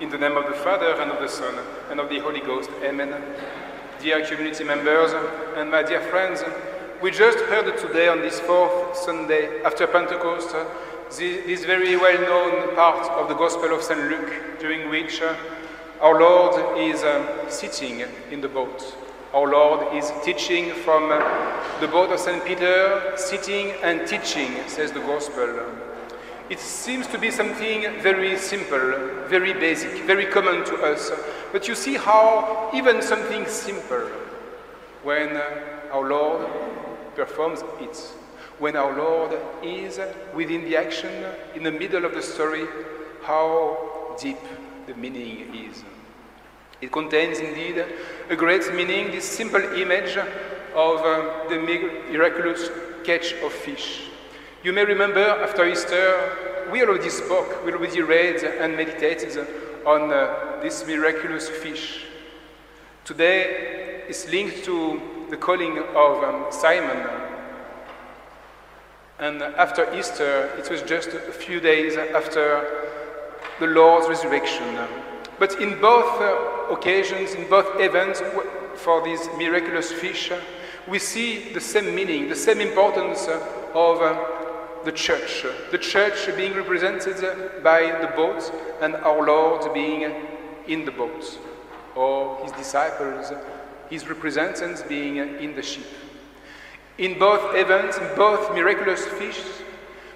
[0.00, 1.58] In the name of the Father, and of the Son,
[1.90, 2.70] and of the Holy Ghost.
[2.84, 3.12] Amen.
[4.00, 5.10] Dear community members
[5.56, 6.44] and my dear friends,
[7.02, 10.54] we just heard today on this fourth Sunday after Pentecost
[11.10, 14.08] this very well known part of the Gospel of St.
[14.08, 15.34] Luke, during which uh,
[16.00, 18.94] our Lord is um, sitting in the boat.
[19.34, 22.44] Our Lord is teaching from uh, the boat of St.
[22.44, 25.58] Peter, sitting and teaching, says the Gospel.
[26.50, 31.10] It seems to be something very simple, very basic, very common to us.
[31.52, 34.08] But you see how even something simple,
[35.02, 35.36] when
[35.92, 36.46] our Lord
[37.14, 37.96] performs it,
[38.58, 40.00] when our Lord is
[40.34, 41.12] within the action,
[41.54, 42.66] in the middle of the story,
[43.22, 44.38] how deep
[44.86, 45.84] the meaning is.
[46.80, 47.84] It contains indeed
[48.30, 51.58] a great meaning, this simple image of uh, the
[52.10, 52.70] miraculous
[53.04, 54.07] catch of fish.
[54.64, 59.46] You may remember after Easter, we already spoke, we already read and meditated
[59.86, 62.06] on uh, this miraculous fish.
[63.04, 65.00] Today is linked to
[65.30, 67.06] the calling of um, Simon.
[69.20, 72.66] And after Easter, it was just a few days after
[73.60, 74.76] the Lord's resurrection.
[75.38, 78.20] But in both uh, occasions, in both events,
[78.74, 80.32] for these miraculous fish,
[80.88, 83.28] we see the same meaning, the same importance
[83.74, 84.37] of uh,
[84.84, 85.44] the church.
[85.70, 90.12] The church being represented by the boat and our Lord being
[90.66, 91.38] in the boat,
[91.94, 93.32] or his disciples,
[93.90, 95.86] his representatives being in the ship.
[96.98, 99.40] In both events, in both miraculous fish,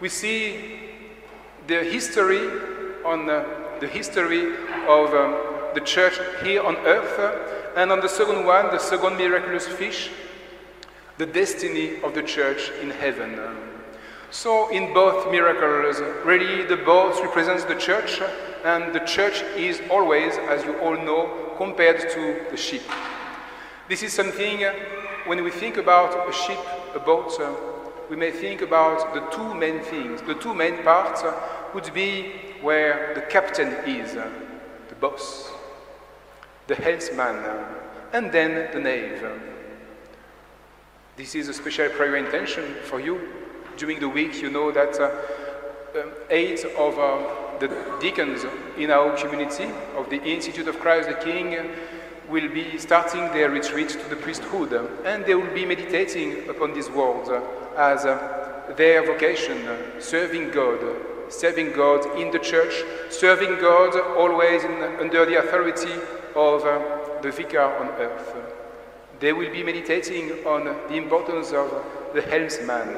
[0.00, 0.80] we see
[1.66, 2.46] the history
[3.04, 3.44] on uh,
[3.80, 4.54] the history
[4.86, 7.18] of um, the church here on earth,
[7.76, 10.10] and on the second one, the second miraculous fish,
[11.18, 13.38] the destiny of the church in heaven.
[14.30, 18.20] So, in both miracles, really the boat represents the church,
[18.64, 22.82] and the church is always, as you all know, compared to the ship.
[23.88, 24.64] This is something,
[25.26, 26.58] when we think about a ship,
[26.94, 27.40] a boat,
[28.10, 30.20] we may think about the two main things.
[30.22, 31.22] The two main parts
[31.72, 35.50] would be where the captain is, the boss,
[36.66, 37.64] the helmsman,
[38.12, 39.24] and then the nave.
[41.16, 43.45] This is a special prayer intention for you.
[43.76, 45.10] During the week, you know that uh,
[46.00, 47.68] um, eight of uh, the
[48.00, 48.44] deacons
[48.78, 51.70] in our community of the Institute of Christ the King
[52.28, 54.72] will be starting their retreat to the priesthood,
[55.04, 57.28] and they will be meditating upon these words
[57.76, 59.58] as uh, their vocation,
[60.00, 60.80] serving God,
[61.28, 65.92] serving God in the church, serving God always in, under the authority
[66.34, 66.62] of
[67.22, 68.34] the vicar on earth.
[69.20, 71.70] They will be meditating on the importance of
[72.14, 72.96] the helmsman,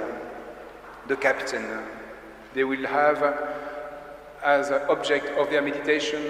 [1.09, 1.65] the captain.
[2.55, 3.35] They will have uh,
[4.45, 6.23] as an object of their meditation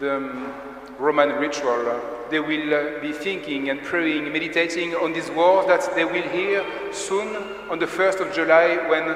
[0.00, 0.54] the um,
[0.98, 2.00] Roman ritual.
[2.30, 6.64] They will uh, be thinking and praying, meditating on these words that they will hear
[6.92, 7.36] soon
[7.70, 9.06] on the 1st of July when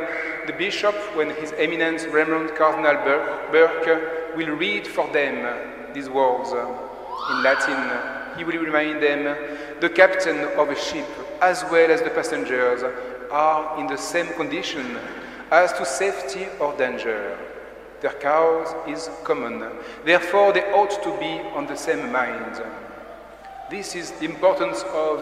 [0.46, 2.96] the bishop, when His Eminence Reverend Cardinal
[3.52, 8.38] Burke will read for them these words in Latin.
[8.38, 9.36] He will remind them
[9.80, 11.06] the captain of a ship,
[11.42, 12.82] as well as the passengers,
[13.32, 14.98] are in the same condition
[15.50, 17.38] as to safety or danger.
[18.00, 19.64] Their cause is common.
[20.04, 22.62] Therefore, they ought to be on the same mind.
[23.70, 25.20] This is the importance of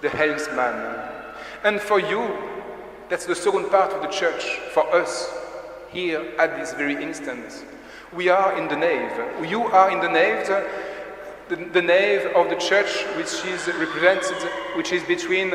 [0.00, 1.10] the helmsman.
[1.64, 2.28] And for you,
[3.08, 4.44] that's the second part of the church.
[4.72, 5.32] For us,
[5.90, 7.64] here at this very instant,
[8.14, 9.50] we are in the nave.
[9.50, 10.46] You are in the nave,
[11.48, 14.36] the, the nave of the church, which is represented,
[14.76, 15.50] which is between,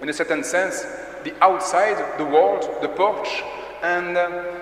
[0.00, 0.86] in a certain sense,
[1.24, 3.42] the outside, the world, the porch,
[3.82, 4.60] and uh,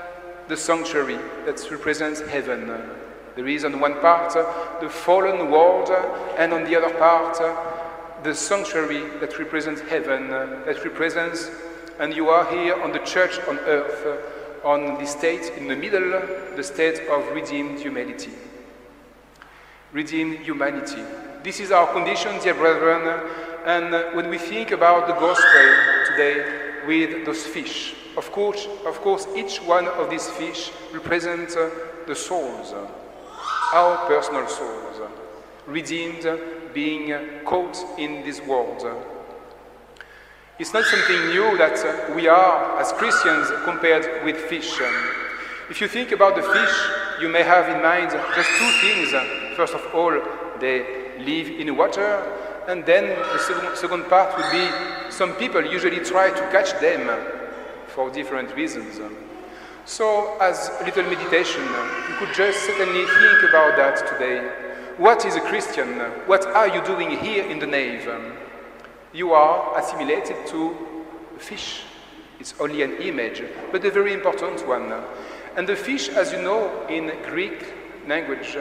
[0.49, 2.67] the sanctuary that represents heaven.
[3.37, 5.91] There is on one part uh, the fallen world,
[6.37, 7.55] and on the other part, uh,
[8.23, 11.51] the sanctuary that represents heaven, that represents,
[12.01, 14.25] and you are here on the church on earth,
[14.65, 16.21] on the state in the middle,
[16.57, 18.33] the state of redeemed humanity.
[19.93, 21.03] Redeemed humanity.
[21.45, 23.31] This is our condition, dear brethren,
[23.69, 25.67] and when we think about the gospel
[26.07, 26.43] today
[26.87, 31.69] with those fish, of course, of course, each one of these fish represents uh,
[32.07, 32.89] the souls, uh,
[33.75, 35.09] our personal souls, uh,
[35.67, 36.27] redeemed,
[36.73, 37.13] being
[37.45, 38.87] caught in this world.
[40.59, 44.81] It's not something new that we are as Christians compared with fish.
[45.69, 49.11] If you think about the fish, you may have in mind just two things.
[49.59, 50.19] First of all,
[50.59, 56.01] they live in water, and then the second, second part would be some people usually
[56.05, 57.09] try to catch them
[57.87, 59.01] for different reasons.
[59.87, 64.47] So, as a little meditation, you could just certainly think about that today.
[64.99, 65.99] What is a Christian?
[66.27, 68.07] What are you doing here in the nave?
[69.15, 70.77] You are assimilated to
[71.37, 71.85] a fish.
[72.39, 73.43] It's only an image,
[73.73, 74.93] but a very important one.
[75.57, 77.73] And the fish, as you know, in Greek
[78.07, 78.59] language,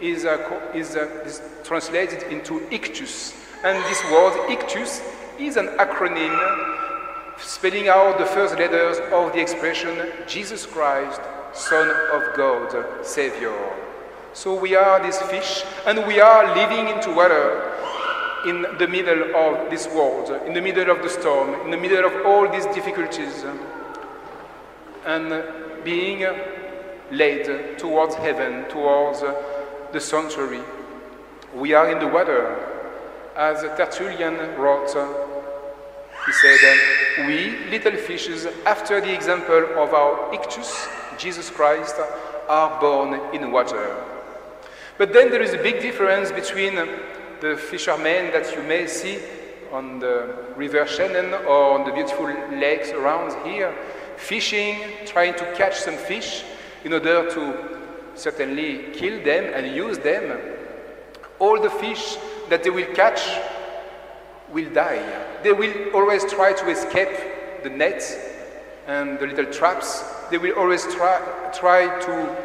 [0.00, 0.38] is, uh,
[0.74, 3.34] is, uh, is translated into ichthys.
[3.64, 5.02] And this word, ichthys,
[5.38, 6.36] is an acronym
[7.38, 11.20] spelling out the first letters of the expression Jesus Christ,
[11.52, 13.56] Son of God, Savior.
[14.32, 17.72] So we are this fish, and we are living into water
[18.46, 22.04] in the middle of this world, in the middle of the storm, in the middle
[22.04, 23.44] of all these difficulties,
[25.04, 26.26] and being
[27.10, 29.22] led towards heaven, towards
[29.92, 30.62] the sanctuary.
[31.54, 32.56] We are in the water,
[33.36, 34.94] as Tertullian wrote.
[36.26, 41.96] He said, We, little fishes, after the example of our ichthys, Jesus Christ,
[42.48, 43.96] are born in water.
[44.98, 46.74] But then there is a big difference between
[47.40, 49.18] the fishermen that you may see
[49.72, 52.26] on the River Shannon or on the beautiful
[52.58, 53.74] lakes around here,
[54.16, 56.44] fishing, trying to catch some fish
[56.84, 57.80] in order to
[58.20, 60.38] certainly kill them and use them.
[61.38, 62.16] All the fish
[62.48, 63.20] that they will catch
[64.52, 65.02] will die.
[65.42, 68.16] They will always try to escape the nets
[68.86, 70.04] and the little traps.
[70.30, 72.36] They will always try, try to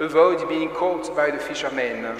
[0.00, 2.18] avoid being caught by the fishermen.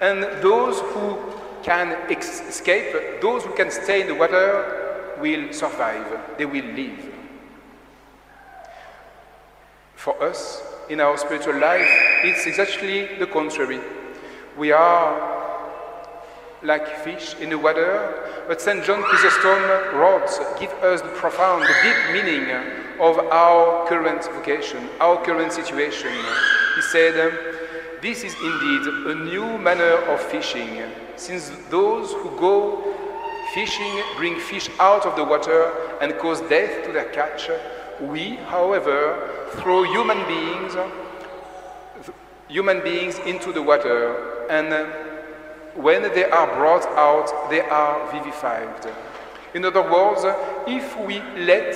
[0.00, 1.18] And those who
[1.62, 6.36] can escape, those who can stay in the water, will survive.
[6.36, 7.12] They will live.
[9.94, 11.88] For us, in our spiritual life,
[12.22, 13.80] it's exactly the contrary.
[14.56, 15.36] We are
[16.62, 18.84] like fish in the water, but St.
[18.84, 19.62] John Chrysostom
[19.98, 20.28] wrote,
[20.58, 22.50] give us the profound, the deep meaning
[23.00, 26.12] of our current vocation, our current situation.
[26.74, 27.14] He said,
[28.00, 30.82] this is indeed a new manner of fishing,
[31.16, 32.94] since those who go
[33.54, 37.48] fishing bring fish out of the water and cause death to their catch.
[38.00, 40.76] We, however, throw human beings,
[42.48, 44.92] human beings into the water, and
[45.74, 48.92] when they are brought out, they are vivified.
[49.54, 50.22] In other words,
[50.66, 51.74] if we let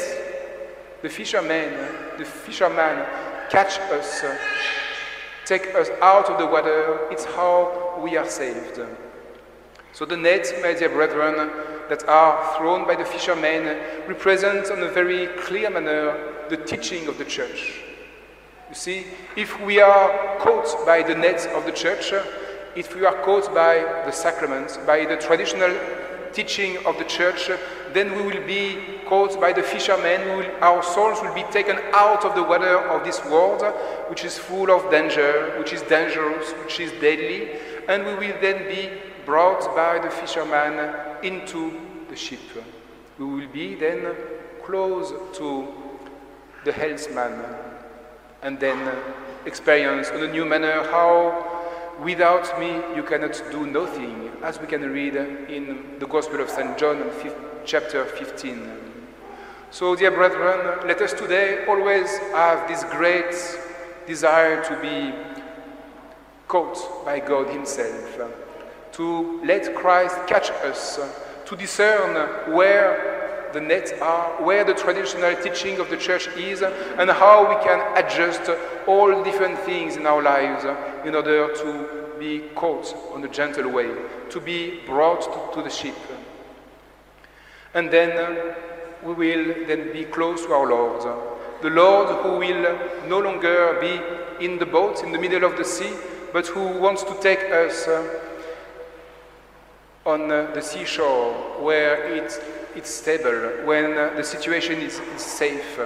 [1.02, 1.72] the fishermen,
[2.18, 3.06] the fisherman
[3.50, 4.24] catch us,
[5.46, 8.80] take us out of the water, it's how we are saved.
[9.92, 11.50] So the nets, my dear brethren,
[11.90, 13.64] that are thrown by the fishermen
[14.06, 16.16] represent in a very clear manner
[16.48, 17.82] the teaching of the church.
[18.68, 19.06] You see,
[19.36, 22.12] if we are caught by the nets of the church,
[22.76, 25.76] if we are caught by the sacraments, by the traditional
[26.32, 27.50] teaching of the church,
[27.92, 30.38] then we will be caught by the fishermen.
[30.38, 33.62] Will, our souls will be taken out of the water of this world,
[34.08, 37.50] which is full of danger, which is dangerous, which is deadly,
[37.88, 38.88] and we will then be
[39.26, 42.40] brought by the fisherman into the ship.
[43.18, 44.14] We will be then
[44.64, 45.68] close to
[46.64, 47.32] the helmsman,
[48.42, 48.78] and then
[49.46, 51.60] experience in a new manner how
[52.02, 56.78] Without me, you cannot do nothing, as we can read in the Gospel of St.
[56.78, 57.04] John,
[57.66, 58.70] chapter 15.
[59.70, 63.34] So, dear brethren, let us today always have this great
[64.06, 65.12] desire to be
[66.48, 68.18] caught by God Himself,
[68.92, 71.00] to let Christ catch us,
[71.46, 72.14] to discern
[72.54, 73.20] where
[73.52, 77.80] the nets are, where the traditional teaching of the church is, and how we can
[77.96, 78.42] adjust
[78.86, 80.64] all different things in our lives
[81.04, 83.90] in order to be caught on a gentle way,
[84.28, 85.94] to be brought to, the ship.
[87.74, 88.54] And then uh,
[89.04, 91.02] we will then be close to our Lord.
[91.62, 92.78] The Lord who will
[93.08, 95.92] no longer be in the boat in the middle of the sea,
[96.32, 98.29] but who wants to take us uh,
[100.06, 102.40] on the seashore where it's,
[102.74, 105.78] it's stable, when the situation is, is safe.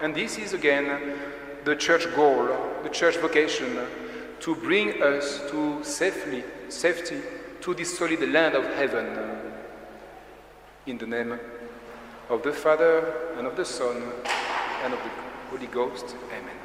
[0.00, 1.18] And this is again
[1.64, 2.48] the church goal,
[2.82, 3.78] the church vocation,
[4.40, 7.20] to bring us to safely, safety
[7.60, 9.06] to this solid land of heaven.
[10.86, 11.38] In the name
[12.30, 13.96] of the Father, and of the Son,
[14.84, 15.10] and of the
[15.50, 16.16] Holy Ghost.
[16.32, 16.59] Amen.